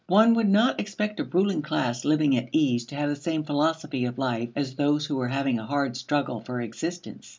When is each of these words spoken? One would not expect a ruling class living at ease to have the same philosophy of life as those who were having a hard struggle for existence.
One 0.07 0.33
would 0.33 0.49
not 0.49 0.79
expect 0.79 1.19
a 1.19 1.23
ruling 1.23 1.61
class 1.61 2.03
living 2.03 2.35
at 2.35 2.49
ease 2.51 2.85
to 2.85 2.95
have 2.95 3.07
the 3.09 3.15
same 3.15 3.43
philosophy 3.43 4.03
of 4.05 4.17
life 4.17 4.49
as 4.55 4.73
those 4.73 5.05
who 5.05 5.15
were 5.17 5.27
having 5.27 5.59
a 5.59 5.67
hard 5.67 5.95
struggle 5.95 6.39
for 6.39 6.59
existence. 6.59 7.29